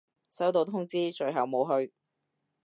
[0.31, 1.93] 收到通知，最後冇去